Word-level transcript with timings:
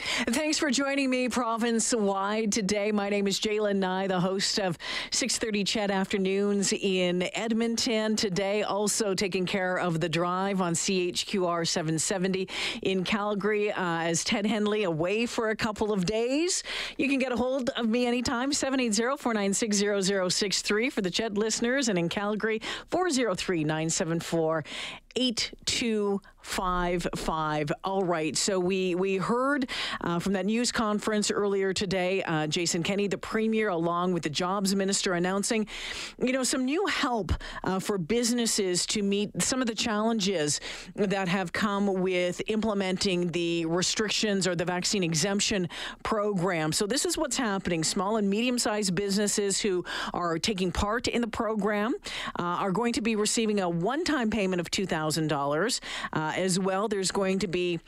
Thanks 0.00 0.58
for 0.58 0.70
joining 0.70 1.10
me 1.10 1.28
province 1.28 1.92
wide 1.94 2.52
today. 2.52 2.90
My 2.90 3.10
name 3.10 3.26
is 3.26 3.38
Jaylen 3.38 3.76
Nye, 3.76 4.06
the 4.06 4.20
host 4.20 4.58
of 4.58 4.78
6:30 5.10 5.62
CHED 5.64 5.90
Afternoons 5.90 6.72
in 6.72 7.28
Edmonton. 7.34 8.16
Today, 8.16 8.62
also 8.62 9.12
taking 9.14 9.44
care 9.44 9.78
of 9.78 10.00
the 10.00 10.08
drive 10.08 10.62
on 10.62 10.72
CHQR 10.72 11.68
770 11.68 12.48
in 12.82 13.04
Calgary. 13.04 13.72
Uh, 13.72 14.00
as 14.02 14.24
Ted 14.24 14.46
Henley 14.46 14.84
away 14.84 15.26
for 15.26 15.50
a 15.50 15.56
couple 15.56 15.92
of 15.92 16.06
days, 16.06 16.62
you 16.96 17.06
can 17.08 17.18
get 17.18 17.32
a 17.32 17.36
hold 17.36 17.68
of 17.70 17.86
me 17.86 18.06
anytime 18.06 18.52
780-496-0063 18.52 20.90
for 20.90 21.02
the 21.02 21.10
CHED 21.10 21.36
listeners, 21.36 21.88
and 21.88 21.98
in 21.98 22.08
Calgary 22.08 22.62
403 22.88 23.64
974 23.64 24.64
8255. 25.16 27.72
All 27.84 28.04
right. 28.04 28.36
So 28.36 28.60
we 28.60 28.94
we 28.94 29.16
heard 29.16 29.70
uh, 30.02 30.18
from 30.18 30.34
that 30.34 30.44
news 30.46 30.72
conference 30.72 31.30
earlier 31.30 31.72
today, 31.72 32.22
uh, 32.22 32.46
Jason 32.46 32.82
Kenney, 32.82 33.08
the 33.08 33.18
premier, 33.18 33.68
along 33.68 34.14
with 34.14 34.22
the 34.22 34.30
jobs 34.30 34.74
minister, 34.74 35.12
announcing, 35.14 35.66
you 36.22 36.32
know, 36.32 36.44
some 36.44 36.64
new 36.64 36.86
help 36.86 37.32
uh, 37.64 37.78
for 37.78 37.98
businesses 37.98 38.86
to 38.86 39.02
meet 39.02 39.30
some 39.42 39.60
of 39.60 39.66
the 39.66 39.74
challenges 39.74 40.60
that 40.94 41.28
have 41.28 41.52
come 41.52 41.86
with 41.86 42.40
implementing 42.46 43.30
the 43.32 43.66
restrictions 43.66 44.46
or 44.46 44.54
the 44.54 44.64
vaccine 44.64 45.02
exemption 45.02 45.68
program. 46.02 46.72
So 46.72 46.86
this 46.86 47.04
is 47.04 47.18
what's 47.18 47.36
happening. 47.36 47.84
Small 47.84 48.16
and 48.16 48.30
medium-sized 48.30 48.94
businesses 48.94 49.60
who 49.60 49.84
are 50.14 50.38
taking 50.38 50.72
part 50.72 51.06
in 51.08 51.20
the 51.20 51.28
program 51.28 51.92
uh, 52.38 52.42
are 52.42 52.72
going 52.72 52.92
to 52.92 53.02
be 53.02 53.16
receiving 53.16 53.60
a 53.60 53.68
one-time 53.68 54.30
payment 54.30 54.60
of 54.60 54.70
two 54.70 54.86
thousand 54.86 54.99
$1,000 55.08 55.80
uh, 56.12 56.32
as 56.36 56.58
well. 56.58 56.88
There's 56.88 57.10
going 57.10 57.38
to 57.40 57.46
be 57.46 57.80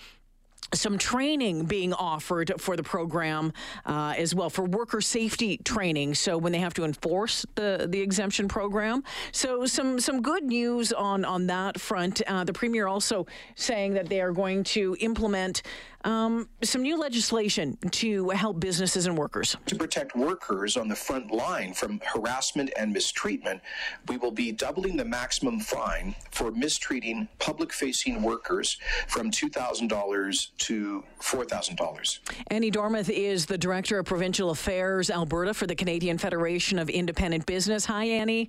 some 0.75 0.99
training 0.99 1.65
being 1.65 1.93
offered 1.93 2.53
for 2.59 2.77
the 2.77 2.83
program 2.83 3.53
uh, 3.87 4.15
as 4.17 4.35
well 4.35 4.51
for 4.51 4.65
worker 4.65 5.01
safety 5.01 5.59
training. 5.59 6.15
So 6.15 6.39
when 6.39 6.53
they 6.53 6.59
have 6.59 6.75
to 6.75 6.85
enforce 6.85 7.45
the 7.55 7.87
the 7.89 8.01
exemption 8.01 8.49
program, 8.49 9.05
so 9.33 9.67
some 9.67 10.01
some 10.01 10.23
good 10.23 10.45
news 10.45 10.93
on 10.93 11.25
on 11.25 11.47
that 11.47 11.81
front. 11.81 12.23
Uh, 12.27 12.45
the 12.45 12.53
premier 12.53 12.87
also 12.87 13.27
saying 13.55 13.95
that 13.95 14.09
they 14.09 14.21
are 14.21 14.33
going 14.33 14.65
to 14.65 14.97
implement. 15.01 15.63
Um, 16.05 16.49
some 16.65 16.83
new 16.83 16.99
legislation 16.99 17.79
to 17.93 18.31
help 18.31 18.59
businesses 18.59 19.07
and 19.07 19.17
workers. 19.17 19.57
To 19.67 19.77
protect 19.77 20.17
workers 20.17 20.77
on 20.77 20.89
the 20.89 20.97
front 20.97 21.31
line 21.31 21.75
from 21.75 22.01
harassment 22.05 22.73
and 22.77 22.93
mistreatment, 22.93 23.61
we 24.09 24.17
will 24.17 24.33
be 24.33 24.51
doubling 24.51 24.97
the 24.97 25.05
maximum 25.05 25.61
fine 25.61 26.17
for 26.33 26.51
mistreating 26.51 27.29
public 27.39 27.73
facing 27.73 28.21
workers 28.21 28.79
from 29.07 29.31
$2,000 29.31 30.49
to 30.63 31.03
$4,000. 31.21 32.19
Annie 32.49 32.71
Dormuth 32.71 33.11
is 33.11 33.47
the 33.47 33.59
Director 33.59 33.99
of 33.99 34.07
Provincial 34.07 34.51
Affairs 34.51 35.11
Alberta 35.11 35.55
for 35.55 35.67
the 35.67 35.75
Canadian 35.75 36.19
Federation 36.19 36.79
of 36.79 36.89
Independent 36.89 37.47
Business. 37.47 37.85
Hi, 37.87 38.05
Annie. 38.05 38.49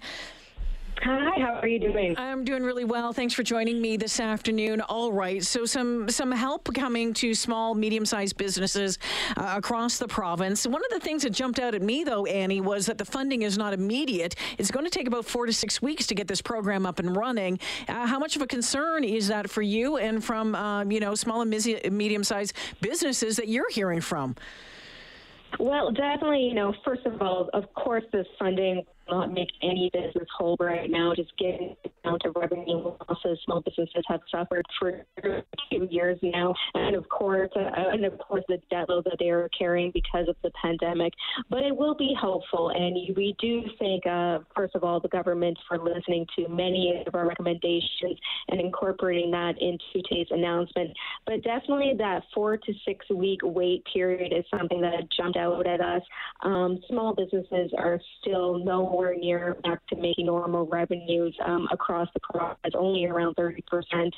Hi, 1.01 1.39
how 1.39 1.59
are 1.61 1.67
you 1.67 1.79
doing? 1.79 2.15
I'm 2.17 2.45
doing 2.45 2.63
really 2.63 2.85
well. 2.85 3.11
Thanks 3.13 3.33
for 3.33 3.43
joining 3.43 3.81
me 3.81 3.97
this 3.97 4.19
afternoon. 4.19 4.79
All 4.81 5.11
right, 5.11 5.43
so 5.43 5.65
some 5.65 6.07
some 6.09 6.31
help 6.31 6.73
coming 6.73 7.13
to 7.15 7.33
small, 7.33 7.75
medium-sized 7.75 8.37
businesses 8.37 8.99
uh, 9.35 9.55
across 9.57 9.97
the 9.97 10.07
province. 10.07 10.65
One 10.65 10.81
of 10.83 10.91
the 10.91 10.99
things 10.99 11.23
that 11.23 11.31
jumped 11.31 11.59
out 11.59 11.75
at 11.75 11.81
me, 11.81 12.03
though, 12.03 12.25
Annie, 12.25 12.61
was 12.61 12.85
that 12.85 12.97
the 12.97 13.05
funding 13.05 13.41
is 13.41 13.57
not 13.57 13.73
immediate. 13.73 14.35
It's 14.57 14.71
going 14.71 14.85
to 14.85 14.91
take 14.91 15.07
about 15.07 15.25
four 15.25 15.45
to 15.45 15.53
six 15.53 15.81
weeks 15.81 16.07
to 16.07 16.15
get 16.15 16.27
this 16.27 16.41
program 16.41 16.85
up 16.85 16.99
and 16.99 17.15
running. 17.15 17.59
Uh, 17.87 18.05
how 18.05 18.19
much 18.19 18.35
of 18.35 18.41
a 18.41 18.47
concern 18.47 19.03
is 19.03 19.27
that 19.27 19.49
for 19.49 19.61
you 19.61 19.97
and 19.97 20.23
from 20.23 20.55
um, 20.55 20.91
you 20.91 20.99
know 20.99 21.15
small 21.15 21.41
and 21.41 21.49
medium-sized 21.49 22.53
businesses 22.81 23.35
that 23.37 23.47
you're 23.47 23.69
hearing 23.71 23.99
from? 23.99 24.35
Well, 25.59 25.91
definitely, 25.91 26.43
you 26.43 26.55
know, 26.55 26.73
first 26.83 27.05
of 27.05 27.21
all, 27.21 27.49
of 27.53 27.71
course, 27.73 28.03
this 28.11 28.25
funding 28.39 28.83
not 29.09 29.33
make 29.33 29.49
any 29.61 29.89
business 29.93 30.27
whole 30.37 30.55
right 30.59 30.89
now, 30.89 31.13
just 31.15 31.35
given 31.37 31.75
the 31.83 31.89
amount 32.03 32.23
of 32.25 32.35
revenue 32.35 32.95
losses 33.09 33.39
small 33.45 33.61
businesses 33.61 34.03
have 34.07 34.21
suffered 34.31 34.65
for 34.79 35.05
two 35.21 35.87
years 35.89 36.17
now, 36.21 36.53
and 36.73 36.95
of 36.95 37.07
course, 37.09 37.49
uh, 37.55 37.69
and 37.75 38.05
of 38.05 38.17
course, 38.19 38.43
the 38.47 38.57
debt 38.69 38.89
load 38.89 39.03
that 39.05 39.17
they 39.19 39.29
are 39.29 39.49
carrying 39.57 39.91
because 39.93 40.27
of 40.27 40.35
the 40.43 40.51
pandemic. 40.61 41.13
But 41.49 41.63
it 41.63 41.75
will 41.75 41.95
be 41.95 42.15
helpful, 42.19 42.69
and 42.69 42.95
we 43.15 43.35
do 43.39 43.63
thank, 43.79 44.05
uh, 44.05 44.39
first 44.55 44.75
of 44.75 44.83
all, 44.83 44.99
the 44.99 45.09
government 45.09 45.57
for 45.67 45.77
listening 45.77 46.25
to 46.37 46.47
many 46.47 47.03
of 47.05 47.13
our 47.15 47.27
recommendations 47.27 48.17
and 48.49 48.59
incorporating 48.59 49.31
that 49.31 49.55
into 49.61 49.83
today's 49.93 50.27
announcement. 50.31 50.91
But 51.25 51.43
definitely, 51.43 51.93
that 51.97 52.23
four 52.33 52.57
to 52.57 52.73
six 52.85 53.05
week 53.09 53.39
wait 53.43 53.83
period 53.91 54.33
is 54.33 54.45
something 54.55 54.81
that 54.81 55.11
jumped 55.15 55.37
out 55.37 55.65
at 55.67 55.81
us. 55.81 56.01
Um, 56.43 56.79
small 56.89 57.13
businesses 57.13 57.71
are 57.77 57.99
still 58.21 58.59
no 58.63 58.85
nowhere 58.93 59.15
near 59.15 59.57
back 59.63 59.85
to 59.87 59.95
making 59.95 60.27
normal 60.27 60.65
revenues 60.67 61.35
um, 61.45 61.67
across 61.71 62.07
the 62.13 62.19
province, 62.19 62.73
only 62.75 63.05
around 63.05 63.35
30% 63.35 64.11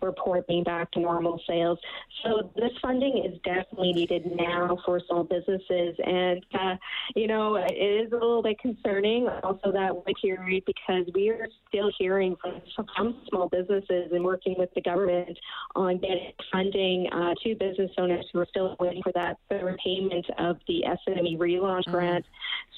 report 0.00 0.46
being 0.46 0.64
back 0.64 0.90
to 0.92 1.00
normal 1.00 1.40
sales. 1.48 1.78
So 2.24 2.50
this 2.56 2.72
funding 2.80 3.24
is 3.24 3.38
definitely 3.44 3.92
needed 3.92 4.30
now 4.34 4.78
for 4.84 5.00
small 5.08 5.24
businesses. 5.24 5.96
And, 6.04 6.44
uh, 6.54 6.76
you 7.14 7.26
know, 7.26 7.56
it 7.56 7.72
is 7.72 8.12
a 8.12 8.16
little 8.16 8.42
bit 8.42 8.58
concerning 8.58 9.28
also 9.42 9.72
that 9.72 9.92
period 10.20 10.64
because 10.66 11.06
we 11.14 11.30
are 11.30 11.46
still 11.68 11.90
hearing 11.98 12.36
from 12.40 12.60
some 12.96 13.16
small 13.28 13.48
businesses 13.48 14.10
and 14.12 14.24
working 14.24 14.56
with 14.58 14.72
the 14.74 14.80
government 14.80 15.38
on 15.74 15.98
getting 15.98 16.32
funding 16.50 17.08
uh, 17.12 17.34
to 17.42 17.54
business 17.54 17.90
owners 17.98 18.26
who 18.32 18.40
are 18.40 18.46
still 18.46 18.76
waiting 18.80 19.02
for 19.02 19.12
that 19.12 19.38
repayment 19.50 20.26
of 20.38 20.58
the 20.66 20.84
SME 21.08 21.38
relaunch 21.38 21.82
mm-hmm. 21.82 21.92
grant. 21.92 22.24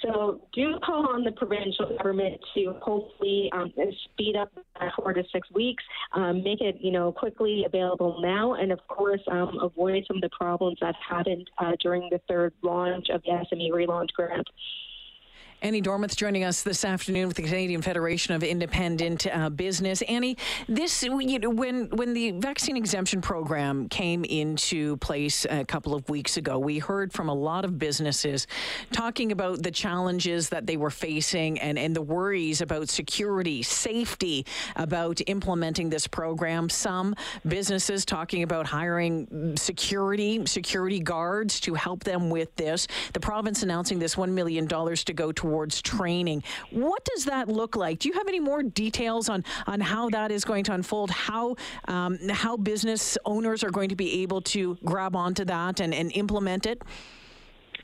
So 0.04 0.40
do 0.52 0.78
call 0.84 1.08
on 1.08 1.24
the 1.24 1.32
provincial 1.32 1.96
government 1.96 2.38
to 2.54 2.74
hopefully 2.82 3.50
um, 3.52 3.72
speed 4.04 4.36
up 4.36 4.52
four 4.96 5.14
to 5.14 5.22
six 5.32 5.50
weeks, 5.50 5.82
um, 6.12 6.42
make 6.42 6.60
it 6.60 6.76
you 6.80 6.90
know 6.90 7.10
quickly 7.12 7.64
available 7.66 8.20
now, 8.20 8.54
and 8.54 8.70
of 8.70 8.86
course 8.86 9.20
um, 9.30 9.58
avoid 9.62 10.04
some 10.06 10.16
of 10.16 10.22
the 10.22 10.30
problems 10.30 10.76
that 10.80 10.94
happened 11.08 11.48
uh, 11.58 11.72
during 11.80 12.08
the 12.10 12.20
third 12.28 12.52
launch 12.62 13.08
of 13.08 13.22
the 13.22 13.30
SME 13.30 13.70
relaunch 13.70 14.12
grant. 14.14 14.46
Annie 15.64 15.80
Dormuth 15.80 16.14
joining 16.14 16.44
us 16.44 16.60
this 16.60 16.84
afternoon 16.84 17.26
with 17.26 17.38
the 17.38 17.42
Canadian 17.42 17.80
Federation 17.80 18.34
of 18.34 18.42
Independent 18.42 19.26
uh, 19.26 19.48
Business. 19.48 20.02
Annie, 20.02 20.36
this 20.68 21.02
you 21.02 21.38
know, 21.38 21.48
when 21.48 21.88
when 21.88 22.12
the 22.12 22.32
vaccine 22.32 22.76
exemption 22.76 23.22
program 23.22 23.88
came 23.88 24.26
into 24.26 24.98
place 24.98 25.46
a 25.48 25.64
couple 25.64 25.94
of 25.94 26.06
weeks 26.10 26.36
ago, 26.36 26.58
we 26.58 26.80
heard 26.80 27.14
from 27.14 27.30
a 27.30 27.32
lot 27.32 27.64
of 27.64 27.78
businesses 27.78 28.46
talking 28.92 29.32
about 29.32 29.62
the 29.62 29.70
challenges 29.70 30.50
that 30.50 30.66
they 30.66 30.76
were 30.76 30.90
facing 30.90 31.58
and, 31.60 31.78
and 31.78 31.96
the 31.96 32.02
worries 32.02 32.60
about 32.60 32.90
security, 32.90 33.62
safety, 33.62 34.44
about 34.76 35.22
implementing 35.28 35.88
this 35.88 36.06
program. 36.06 36.68
Some 36.68 37.16
businesses 37.48 38.04
talking 38.04 38.42
about 38.42 38.66
hiring 38.66 39.56
security, 39.56 40.44
security 40.44 41.00
guards 41.00 41.58
to 41.60 41.72
help 41.72 42.04
them 42.04 42.28
with 42.28 42.54
this. 42.56 42.86
The 43.14 43.20
province 43.20 43.62
announcing 43.62 43.98
this 43.98 44.16
$1 44.16 44.28
million 44.28 44.68
to 44.68 45.12
go 45.14 45.32
towards 45.32 45.53
towards 45.54 45.80
training. 45.82 46.42
What 46.70 47.04
does 47.04 47.26
that 47.26 47.48
look 47.48 47.76
like? 47.76 48.00
Do 48.00 48.08
you 48.08 48.14
have 48.14 48.26
any 48.26 48.40
more 48.40 48.64
details 48.64 49.28
on 49.28 49.44
on 49.68 49.80
how 49.80 50.10
that 50.10 50.32
is 50.32 50.44
going 50.44 50.64
to 50.64 50.72
unfold? 50.72 51.10
How 51.12 51.54
um, 51.86 52.18
how 52.28 52.56
business 52.56 53.16
owners 53.24 53.62
are 53.62 53.70
going 53.70 53.90
to 53.90 53.96
be 53.96 54.22
able 54.22 54.40
to 54.54 54.76
grab 54.84 55.14
onto 55.14 55.44
that 55.44 55.78
and, 55.78 55.94
and 55.94 56.10
implement 56.12 56.66
it? 56.66 56.82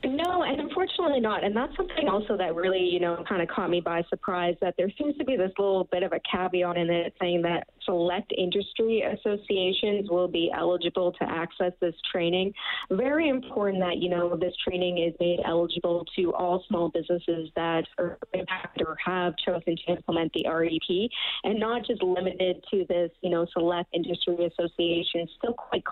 No, 0.03 0.43
and 0.43 0.59
unfortunately 0.59 1.19
not. 1.19 1.43
And 1.43 1.55
that's 1.55 1.75
something 1.77 2.07
also 2.07 2.35
that 2.37 2.55
really, 2.55 2.79
you 2.79 2.99
know, 2.99 3.23
kind 3.27 3.41
of 3.41 3.47
caught 3.47 3.69
me 3.69 3.81
by 3.81 4.01
surprise 4.09 4.55
that 4.59 4.73
there 4.77 4.91
seems 4.97 5.15
to 5.17 5.25
be 5.25 5.35
this 5.35 5.51
little 5.59 5.87
bit 5.91 6.01
of 6.01 6.11
a 6.11 6.19
caveat 6.31 6.75
in 6.75 6.89
it 6.89 7.13
saying 7.21 7.43
that 7.43 7.67
select 7.85 8.33
industry 8.35 9.03
associations 9.03 10.09
will 10.09 10.27
be 10.27 10.51
eligible 10.57 11.11
to 11.11 11.23
access 11.23 11.71
this 11.81 11.93
training. 12.11 12.51
Very 12.89 13.29
important 13.29 13.79
that, 13.81 13.97
you 13.97 14.09
know, 14.09 14.35
this 14.35 14.53
training 14.67 14.97
is 14.97 15.13
made 15.19 15.39
eligible 15.45 16.05
to 16.15 16.33
all 16.33 16.63
small 16.67 16.89
businesses 16.89 17.49
that 17.55 17.83
are 17.99 18.17
impacted 18.33 18.87
or 18.87 18.97
have 19.05 19.33
chosen 19.45 19.75
to 19.75 19.91
implement 19.91 20.31
the 20.33 20.47
REP 20.49 21.09
and 21.43 21.59
not 21.59 21.85
just 21.85 22.01
limited 22.01 22.63
to 22.71 22.85
this, 22.89 23.11
you 23.21 23.29
know, 23.29 23.45
select 23.53 23.89
industry 23.93 24.35
association. 24.45 25.27
Still 25.37 25.53
quite 25.53 25.83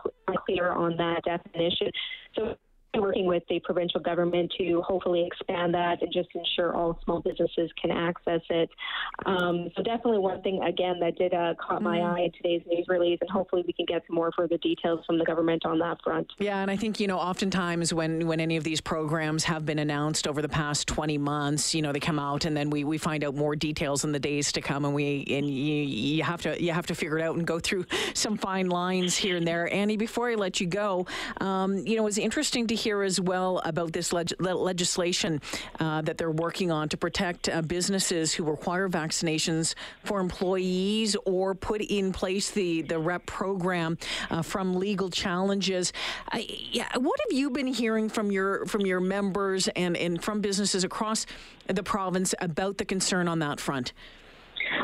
clear 0.45 0.71
on 0.71 0.97
that 0.97 1.23
definition. 1.23 1.91
So 2.35 2.55
working 2.97 3.25
with 3.25 3.43
the 3.49 3.59
provincial 3.59 3.99
government 3.99 4.51
to 4.57 4.81
hopefully 4.81 5.25
expand 5.25 5.73
that 5.73 6.01
and 6.01 6.11
just 6.11 6.29
ensure 6.33 6.75
all 6.75 6.99
small 7.03 7.21
businesses 7.21 7.69
can 7.79 7.91
access 7.91 8.41
it. 8.49 8.69
Um, 9.25 9.69
so 9.75 9.83
definitely 9.83 10.19
one 10.19 10.41
thing 10.41 10.61
again 10.63 10.99
that 10.99 11.17
did 11.17 11.33
uh, 11.33 11.53
caught 11.59 11.81
my 11.81 11.97
mm. 11.97 12.13
eye 12.13 12.21
in 12.21 12.31
today's 12.31 12.61
news 12.67 12.85
release, 12.87 13.19
and 13.21 13.29
hopefully 13.29 13.63
we 13.65 13.73
can 13.73 13.85
get 13.85 14.03
some 14.07 14.15
more 14.15 14.31
further 14.35 14.57
details 14.57 15.05
from 15.05 15.19
the 15.19 15.25
government 15.25 15.65
on 15.65 15.77
that 15.79 15.97
front. 16.03 16.31
Yeah, 16.39 16.61
and 16.61 16.71
I 16.71 16.75
think 16.75 16.99
you 16.99 17.07
know 17.07 17.17
oftentimes 17.17 17.93
when 17.93 18.25
when 18.27 18.39
any 18.39 18.57
of 18.57 18.63
these 18.63 18.81
programs 18.81 19.43
have 19.43 19.65
been 19.65 19.79
announced 19.79 20.27
over 20.27 20.41
the 20.41 20.49
past 20.49 20.87
20 20.87 21.17
months, 21.17 21.75
you 21.75 21.81
know 21.81 21.91
they 21.91 21.99
come 21.99 22.19
out 22.19 22.45
and 22.45 22.55
then 22.55 22.69
we, 22.69 22.83
we 22.83 22.97
find 22.97 23.23
out 23.23 23.35
more 23.35 23.55
details 23.55 24.03
in 24.03 24.11
the 24.11 24.19
days 24.19 24.51
to 24.53 24.61
come, 24.61 24.85
and 24.85 24.95
we 24.95 25.25
and 25.29 25.49
you, 25.49 25.83
you 25.83 26.23
have 26.23 26.41
to 26.41 26.61
you 26.61 26.71
have 26.71 26.87
to 26.87 26.95
figure 26.95 27.19
it 27.19 27.23
out 27.23 27.35
and 27.35 27.45
go 27.45 27.59
through 27.59 27.85
some 28.13 28.37
fine 28.37 28.69
lines 28.69 29.15
here 29.15 29.37
and 29.37 29.47
there. 29.47 29.71
Annie, 29.71 29.97
before 29.97 30.29
I 30.31 30.35
let 30.35 30.59
you 30.59 30.67
go, 30.67 31.05
um, 31.39 31.77
you 31.85 31.95
know 31.95 32.01
it 32.01 32.05
was 32.05 32.17
interesting 32.17 32.67
to 32.67 32.78
hear 32.79 33.03
as 33.03 33.19
well 33.19 33.61
about 33.65 33.93
this 33.93 34.13
leg- 34.13 34.33
legislation 34.39 35.41
uh, 35.79 36.01
that 36.01 36.17
they're 36.17 36.31
working 36.31 36.71
on 36.71 36.89
to 36.89 36.97
protect 36.97 37.49
uh, 37.49 37.61
businesses 37.61 38.33
who 38.33 38.43
require 38.43 38.87
vaccinations 38.89 39.75
for 40.03 40.19
employees 40.19 41.15
or 41.25 41.53
put 41.55 41.81
in 41.81 42.11
place 42.11 42.51
the, 42.51 42.81
the 42.83 42.97
REP 42.97 43.25
program 43.25 43.97
uh, 44.31 44.41
from 44.41 44.75
legal 44.75 45.09
challenges. 45.09 45.93
yeah, 46.33 46.87
what 46.97 47.19
have 47.27 47.37
you 47.37 47.49
been 47.49 47.67
hearing 47.67 48.09
from 48.09 48.31
your 48.31 48.65
from 48.65 48.85
your 48.85 48.99
members 48.99 49.67
and, 49.69 49.97
and 49.97 50.23
from 50.23 50.41
businesses 50.41 50.83
across 50.83 51.25
the 51.67 51.83
province 51.83 52.33
about 52.39 52.77
the 52.77 52.85
concern 52.85 53.27
on 53.27 53.39
that 53.39 53.59
front? 53.59 53.93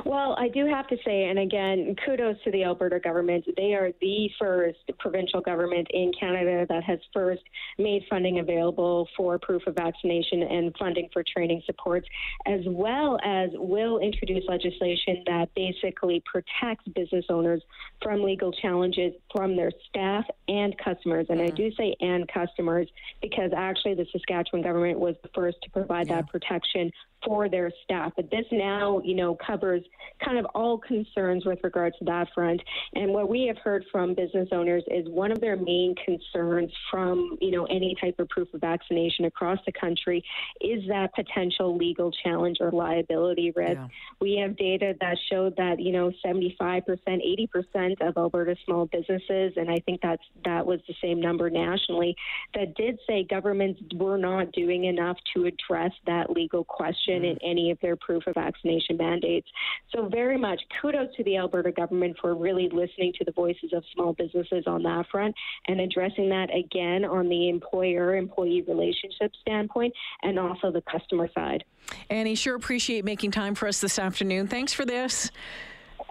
Well, 0.06 0.36
I 0.38 0.50
do 0.50 0.68
have 0.68 0.88
to 0.90 0.98
say, 1.04 1.26
and 1.26 1.40
again, 1.40 1.96
kudos 2.06 2.36
to 2.44 2.52
the 2.52 2.64
Alberta 2.64 3.00
government. 3.00 3.44
They 3.58 3.74
are 3.74 3.90
the 4.02 4.30
first 4.38 4.78
provincial 5.00 5.42
government 5.42 5.88
in 5.90 6.12
Canada 6.20 6.64
that 6.70 6.84
has 6.84 7.00
first 7.12 7.42
made 7.80 8.04
funding 8.08 8.38
available 8.38 9.08
for 9.18 9.40
proof 9.40 9.66
of 9.66 9.76
vaccination 9.76 10.44
and 10.44 10.76
funding 10.78 11.10
for 11.12 11.24
training 11.24 11.64
supports, 11.66 12.08
as 12.46 12.60
well 12.68 13.18
as 13.24 13.50
will 13.54 13.98
introduce 13.98 14.44
legislation 14.48 15.24
that 15.26 15.50
basically 15.56 16.22
protects 16.32 16.88
business 16.90 17.26
owners 17.30 17.64
from 18.04 18.22
legal 18.22 18.52
challenges 18.52 19.12
from 19.36 19.56
their 19.56 19.72
staff 19.90 20.24
and 20.48 20.78
customers. 20.78 21.26
And 21.30 21.40
mm-hmm. 21.40 21.52
I 21.52 21.58
do 21.58 21.72
say 21.74 21.96
and 22.00 22.28
customers 22.28 22.88
because 23.24 23.50
actually 23.58 23.96
the 23.96 24.06
Saskatchewan 24.12 24.62
government 24.62 25.00
was 25.00 25.16
the 25.24 25.30
first 25.34 25.58
to 25.64 25.70
provide 25.72 26.10
yeah. 26.10 26.18
that 26.18 26.30
protection 26.30 26.92
for 27.26 27.50
their 27.50 27.72
staff. 27.84 28.14
But 28.16 28.30
this 28.30 28.46
now, 28.52 29.02
you 29.04 29.16
know, 29.16 29.36
covers 29.36 29.84
kind 30.24 30.38
of 30.38 30.46
all 30.56 30.78
concerns 30.78 31.46
with 31.46 31.60
regards 31.64 31.98
to 32.00 32.06
that 32.06 32.28
front. 32.34 32.62
And 32.94 33.12
what 33.12 33.30
we 33.30 33.46
have 33.48 33.58
heard 33.58 33.86
from 33.92 34.14
business 34.14 34.50
owners 34.52 34.84
is 34.88 35.08
one 35.10 35.32
of 35.32 35.42
their 35.42 35.56
main 35.56 35.96
concerns 36.04 36.72
from, 36.90 37.38
you 37.42 37.52
know, 37.52 37.66
any 37.66 37.96
type 38.00 38.20
of 38.20 38.30
proof 38.30 38.54
of 38.54 38.62
vaccination 38.62 39.26
across 39.26 39.60
the 39.66 39.72
country 39.72 40.24
is 40.62 40.84
that 40.88 41.14
potential 41.14 41.78
legal 41.78 42.12
challenge 42.24 42.58
or 42.60 42.72
liability 42.72 43.52
risk. 43.56 43.74
Yeah. 43.74 43.88
We 44.22 44.38
have 44.42 44.58
data 44.58 44.96
that 45.02 45.18
showed 45.30 45.56
that, 45.58 45.80
you 45.80 45.92
know, 45.92 46.12
75%, 46.26 46.82
80% 47.06 48.08
of 48.08 48.18
Alberta 48.18 48.56
small 48.66 48.86
businesses, 48.86 49.54
and 49.58 49.70
I 49.70 49.78
think 49.86 50.02
that's 50.02 50.24
that 50.46 50.66
was 50.66 50.80
the 50.88 50.96
same 51.02 51.20
number 51.20 51.50
nationally, 51.50 52.16
that 52.54 52.76
did 52.76 53.00
say 53.08 53.26
governments 53.30 53.82
were 53.96 54.18
not 54.18 54.52
doing 54.52 54.86
enough 54.86 55.18
to 55.36 55.46
address 55.46 55.92
that 56.06 56.30
legal 56.30 56.64
question 56.64 57.24
mm. 57.24 57.32
in 57.32 57.38
any 57.44 57.72
of 57.72 57.80
their 57.82 57.96
proof 57.96 58.26
of 58.28 58.36
vaccination 58.36 58.98
mandates. 58.98 59.48
So, 59.92 60.10
very 60.10 60.38
much 60.38 60.62
kudos 60.82 61.16
to 61.16 61.24
the 61.24 61.38
Alberta 61.38 61.72
government 61.72 62.18
for 62.20 62.36
really 62.36 62.70
listening 62.70 63.14
to 63.18 63.26
the 63.26 63.32
voices 63.32 63.72
of 63.74 63.84
small 63.94 64.14
businesses 64.14 64.66
on 64.68 64.84
that 64.84 65.06
front 65.10 65.36
and 65.68 65.80
addressing 65.80 66.30
that 66.30 66.50
again 66.54 67.06
on 67.06 67.30
the 67.30 67.50
employer 67.50 68.16
employee 68.16 68.64
relationship 68.68 69.32
standpoint 69.42 69.94
and 70.24 70.40
also 70.40 70.72
the 70.72 70.82
customer 70.82 71.30
side. 71.34 71.64
Annie, 72.10 72.36
sure 72.36 72.56
appreciate 72.56 73.06
making 73.06 73.32
time 73.32 73.56
for 73.56 73.68
us 73.68 73.80
this 73.80 74.00
afternoon. 74.00 74.48
Thanks 74.48 74.74
for 74.74 74.86
this. 74.86 75.32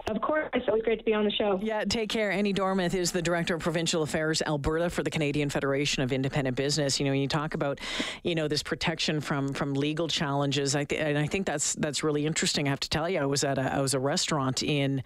Of 0.07 0.21
course. 0.21 0.49
It's 0.53 0.67
always 0.67 0.83
great 0.83 0.99
to 0.99 1.05
be 1.05 1.13
on 1.13 1.23
the 1.23 1.31
show. 1.31 1.59
Yeah, 1.61 1.83
take 1.83 2.09
care. 2.09 2.31
Annie 2.31 2.53
Dormuth 2.53 2.93
is 2.93 3.11
the 3.11 3.21
Director 3.21 3.55
of 3.55 3.61
Provincial 3.61 4.03
Affairs 4.03 4.41
Alberta 4.45 4.89
for 4.89 5.01
the 5.01 5.09
Canadian 5.09 5.49
Federation 5.49 6.03
of 6.03 6.11
Independent 6.11 6.55
Business. 6.55 6.99
You 6.99 7.07
know, 7.07 7.11
you 7.11 7.27
talk 7.27 7.55
about, 7.55 7.79
you 8.23 8.35
know, 8.35 8.47
this 8.47 8.61
protection 8.61 9.19
from 9.19 9.53
from 9.53 9.73
legal 9.73 10.07
challenges. 10.07 10.75
I 10.75 10.83
th- 10.83 11.01
and 11.01 11.17
I 11.17 11.25
think 11.25 11.47
that's 11.47 11.73
that's 11.75 12.03
really 12.03 12.25
interesting. 12.25 12.67
I 12.67 12.69
have 12.69 12.79
to 12.81 12.89
tell 12.89 13.09
you, 13.09 13.19
I 13.19 13.25
was 13.25 13.43
at 13.43 13.57
a 13.57 13.73
I 13.73 13.81
was 13.81 13.95
a 13.95 13.99
restaurant 13.99 14.61
in 14.61 15.01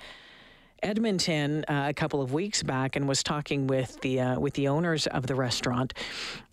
Edmonton 0.84 1.66
uh, 1.66 1.88
a 1.90 1.94
couple 1.94 2.22
of 2.22 2.34
weeks 2.34 2.64
back 2.64 2.96
and 2.96 3.08
was 3.08 3.24
talking 3.24 3.68
with 3.68 4.00
the 4.02 4.20
uh, 4.20 4.40
with 4.40 4.54
the 4.54 4.68
owners 4.68 5.08
of 5.08 5.28
the 5.28 5.36
restaurant, 5.36 5.94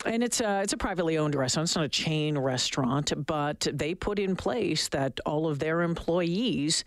and 0.05 0.23
it's 0.23 0.39
a 0.39 0.61
it's 0.61 0.73
a 0.73 0.77
privately 0.77 1.17
owned 1.17 1.35
restaurant. 1.35 1.67
It's 1.67 1.75
not 1.75 1.85
a 1.85 1.89
chain 1.89 2.37
restaurant, 2.37 3.11
but 3.25 3.67
they 3.73 3.93
put 3.93 4.19
in 4.19 4.35
place 4.35 4.87
that 4.89 5.19
all 5.25 5.47
of 5.47 5.59
their 5.59 5.81
employees 5.81 6.85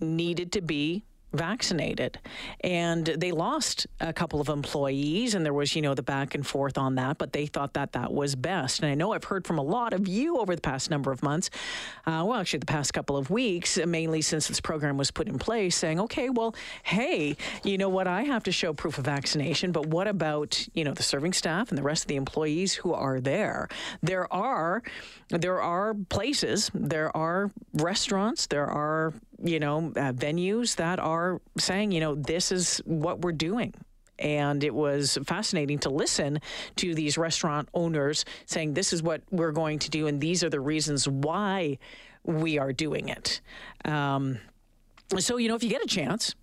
needed 0.00 0.52
to 0.52 0.60
be 0.60 1.04
vaccinated. 1.32 2.18
And 2.60 3.06
they 3.06 3.32
lost 3.32 3.86
a 4.00 4.12
couple 4.12 4.40
of 4.40 4.48
employees, 4.48 5.34
and 5.34 5.44
there 5.44 5.54
was, 5.54 5.74
you 5.74 5.82
know, 5.82 5.94
the 5.94 6.02
back 6.02 6.34
and 6.34 6.46
forth 6.46 6.76
on 6.78 6.96
that, 6.96 7.18
but 7.18 7.32
they 7.32 7.46
thought 7.46 7.74
that 7.74 7.92
that 7.92 8.12
was 8.12 8.34
best. 8.34 8.82
And 8.82 8.90
I 8.90 8.94
know 8.94 9.12
I've 9.12 9.24
heard 9.24 9.46
from 9.46 9.58
a 9.58 9.62
lot 9.62 9.92
of 9.92 10.06
you 10.06 10.38
over 10.38 10.54
the 10.54 10.60
past 10.60 10.90
number 10.90 11.10
of 11.10 11.22
months, 11.22 11.50
uh, 12.06 12.22
well, 12.26 12.34
actually, 12.34 12.60
the 12.60 12.66
past 12.66 12.92
couple 12.92 13.16
of 13.16 13.30
weeks, 13.30 13.78
mainly 13.78 14.20
since 14.20 14.48
this 14.48 14.60
program 14.60 14.96
was 14.96 15.10
put 15.10 15.28
in 15.28 15.38
place, 15.38 15.76
saying, 15.76 16.00
okay, 16.00 16.28
well, 16.28 16.54
hey, 16.82 17.36
you 17.64 17.78
know 17.78 17.88
what? 17.88 18.06
I 18.06 18.24
have 18.24 18.42
to 18.44 18.52
show 18.52 18.74
proof 18.74 18.98
of 18.98 19.04
vaccination, 19.04 19.72
but 19.72 19.86
what 19.86 20.08
about, 20.08 20.66
you 20.74 20.84
know, 20.84 20.92
the 20.92 21.02
serving 21.02 21.32
staff 21.32 21.70
and 21.70 21.78
the 21.78 21.82
rest 21.82 22.04
of 22.04 22.08
the 22.08 22.16
employees 22.16 22.74
who 22.74 22.92
are 22.92 23.20
there? 23.20 23.68
There 24.02 24.30
are, 24.32 24.82
there 25.30 25.62
are 25.62 25.94
places, 25.94 26.70
there 26.74 27.16
are 27.16 27.50
restaurants, 27.72 28.46
there 28.46 28.66
are 28.66 29.14
you 29.42 29.58
know, 29.58 29.92
uh, 29.96 30.12
venues 30.12 30.76
that 30.76 30.98
are 30.98 31.40
saying, 31.58 31.92
you 31.92 32.00
know, 32.00 32.14
this 32.14 32.52
is 32.52 32.80
what 32.84 33.20
we're 33.20 33.32
doing. 33.32 33.74
And 34.18 34.62
it 34.62 34.74
was 34.74 35.18
fascinating 35.24 35.78
to 35.80 35.90
listen 35.90 36.40
to 36.76 36.94
these 36.94 37.18
restaurant 37.18 37.68
owners 37.74 38.24
saying, 38.46 38.74
this 38.74 38.92
is 38.92 39.02
what 39.02 39.22
we're 39.30 39.52
going 39.52 39.80
to 39.80 39.90
do, 39.90 40.06
and 40.06 40.20
these 40.20 40.44
are 40.44 40.50
the 40.50 40.60
reasons 40.60 41.08
why 41.08 41.78
we 42.24 42.58
are 42.58 42.72
doing 42.72 43.08
it. 43.08 43.40
Um, 43.84 44.38
so, 45.18 45.38
you 45.38 45.48
know, 45.48 45.56
if 45.56 45.64
you 45.64 45.70
get 45.70 45.82
a 45.82 45.86
chance 45.86 46.34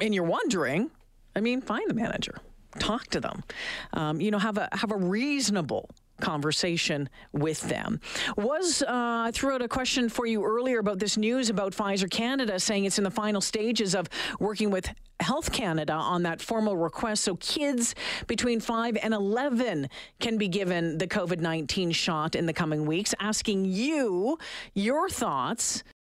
and 0.00 0.14
you're 0.14 0.24
wondering, 0.24 0.90
I 1.36 1.40
mean, 1.40 1.60
find 1.60 1.88
the 1.88 1.94
manager, 1.94 2.38
talk 2.78 3.06
to 3.08 3.20
them, 3.20 3.44
um, 3.92 4.20
you 4.20 4.30
know, 4.30 4.38
have 4.38 4.58
a 4.58 4.68
have 4.72 4.90
a 4.90 4.96
reasonable 4.96 5.88
conversation 6.22 7.10
with 7.32 7.60
them. 7.62 8.00
Was 8.38 8.82
uh, 8.86 9.30
threw 9.34 9.52
out 9.54 9.60
a 9.60 9.68
question 9.68 10.08
for 10.08 10.24
you 10.24 10.42
earlier 10.44 10.78
about 10.78 10.98
this 10.98 11.18
news 11.18 11.50
about 11.50 11.74
Pfizer 11.74 12.10
Canada 12.10 12.58
saying 12.58 12.86
it's 12.86 12.96
in 12.96 13.04
the 13.04 13.10
final 13.10 13.40
stages 13.40 13.94
of 13.94 14.08
working 14.38 14.70
with 14.70 14.88
Health 15.20 15.52
Canada 15.52 15.92
on 15.92 16.22
that 16.24 16.40
formal 16.40 16.76
request. 16.76 17.24
So 17.24 17.36
kids 17.36 17.94
between 18.26 18.60
5 18.60 18.98
and 19.02 19.14
11 19.14 19.88
can 20.20 20.36
be 20.36 20.48
given 20.48 20.98
the 20.98 21.06
COVID 21.06 21.40
19 21.40 21.92
shot 21.92 22.34
in 22.34 22.46
the 22.46 22.52
coming 22.52 22.86
weeks. 22.86 23.14
Asking 23.20 23.64
you 23.64 24.38
your 24.74 25.08
thoughts 25.08 25.82